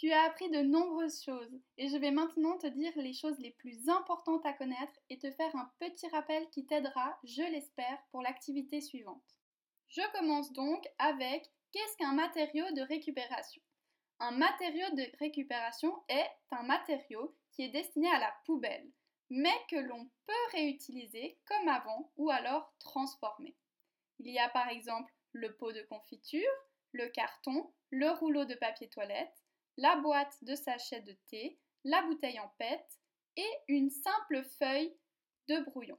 [0.00, 3.50] Tu as appris de nombreuses choses et je vais maintenant te dire les choses les
[3.50, 8.22] plus importantes à connaître et te faire un petit rappel qui t'aidera, je l'espère, pour
[8.22, 9.36] l'activité suivante.
[9.90, 13.60] Je commence donc avec qu'est-ce qu'un matériau de récupération?
[14.20, 18.90] Un matériau de récupération est un matériau qui est destiné à la poubelle,
[19.28, 23.54] mais que l'on peut réutiliser comme avant ou alors transformer.
[24.18, 26.50] Il y a par exemple le pot de confiture,
[26.92, 29.44] le carton, le rouleau de papier toilette,
[29.76, 32.84] la boîte de sachet de thé, la bouteille en PET
[33.36, 34.94] et une simple feuille
[35.48, 35.98] de brouillon.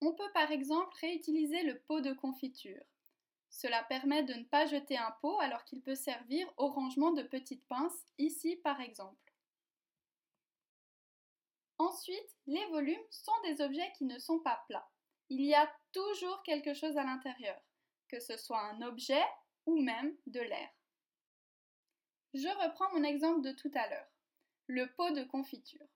[0.00, 2.82] On peut par exemple réutiliser le pot de confiture.
[3.50, 7.22] Cela permet de ne pas jeter un pot alors qu'il peut servir au rangement de
[7.22, 9.16] petites pinces, ici par exemple.
[11.78, 14.88] Ensuite, les volumes sont des objets qui ne sont pas plats.
[15.28, 17.60] Il y a toujours quelque chose à l'intérieur,
[18.08, 19.24] que ce soit un objet
[19.66, 20.68] ou même de l'air.
[22.32, 24.08] Je reprends mon exemple de tout à l'heure,
[24.68, 25.86] le pot de confiture.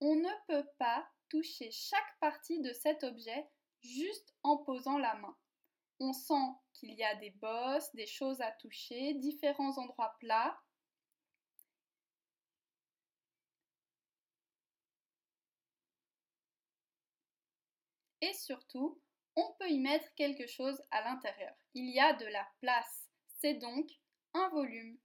[0.00, 3.48] On ne peut pas toucher chaque partie de cet objet
[3.80, 5.36] juste en posant la main.
[6.00, 10.60] On sent qu'il y a des bosses, des choses à toucher, différents endroits plats.
[18.20, 19.00] Et surtout,
[19.36, 21.54] on peut y mettre quelque chose à l'intérieur.
[21.74, 23.08] Il y a de la place.
[23.38, 23.88] C'est donc
[24.34, 24.98] un volume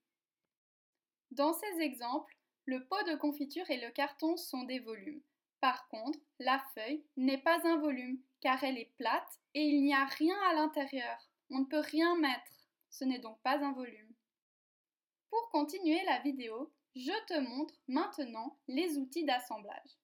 [1.37, 2.35] dans ces exemples,
[2.65, 5.21] le pot de confiture et le carton sont des volumes.
[5.61, 9.93] Par contre, la feuille n'est pas un volume car elle est plate et il n'y
[9.93, 11.29] a rien à l'intérieur.
[11.51, 12.67] On ne peut rien mettre.
[12.89, 14.13] Ce n'est donc pas un volume.
[15.29, 19.97] Pour continuer la vidéo, je te montre maintenant les outils d'assemblage.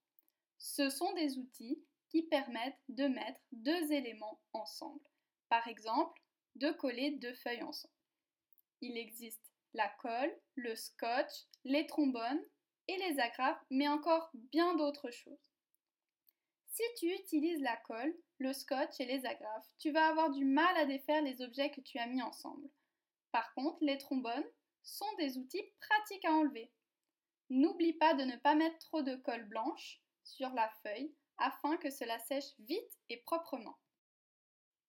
[0.60, 5.02] Ce sont des outils qui permettent de mettre deux éléments ensemble.
[5.50, 6.22] Par exemple,
[6.56, 7.94] de coller deux feuilles ensemble.
[8.82, 12.44] Il existe la colle, le scotch, les trombones
[12.88, 15.52] et les agrafes, mais encore bien d'autres choses.
[16.68, 20.76] Si tu utilises la colle, le scotch et les agrafes, tu vas avoir du mal
[20.78, 22.68] à défaire les objets que tu as mis ensemble.
[23.32, 24.46] Par contre, les trombones
[24.82, 26.72] sont des outils pratiques à enlever.
[27.50, 31.90] N'oublie pas de ne pas mettre trop de colle blanche sur la feuille afin que
[31.90, 33.78] cela sèche vite et proprement.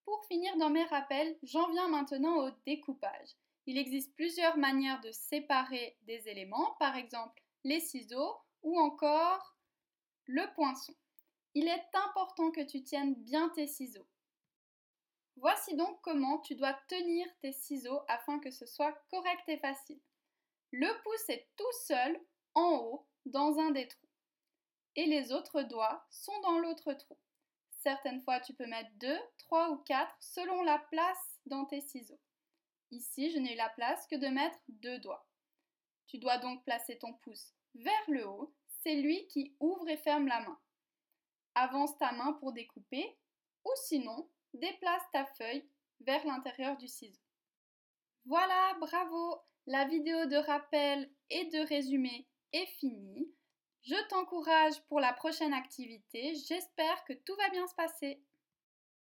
[0.05, 3.37] Pour finir dans mes rappels, j'en viens maintenant au découpage.
[3.67, 9.57] Il existe plusieurs manières de séparer des éléments, par exemple les ciseaux ou encore
[10.27, 10.95] le poinçon.
[11.55, 14.07] Il est important que tu tiennes bien tes ciseaux.
[15.37, 20.01] Voici donc comment tu dois tenir tes ciseaux afin que ce soit correct et facile.
[20.71, 22.21] Le pouce est tout seul
[22.55, 24.09] en haut dans un des trous
[24.97, 27.17] et les autres doigts sont dans l'autre trou.
[27.71, 32.21] Certaines fois tu peux mettre deux, trois ou quatre selon la place dans tes ciseaux.
[32.95, 35.27] Ici, je n'ai eu la place que de mettre deux doigts.
[36.07, 40.29] Tu dois donc placer ton pouce vers le haut, c'est lui qui ouvre et ferme
[40.29, 40.61] la main.
[41.57, 43.19] Avance ta main pour découper,
[43.65, 45.69] ou sinon, déplace ta feuille
[46.01, 47.21] vers l'intérieur du ciseau.
[48.27, 53.29] Voilà, bravo La vidéo de rappel et de résumé est finie.
[53.83, 56.35] Je t'encourage pour la prochaine activité.
[56.47, 58.23] J'espère que tout va bien se passer.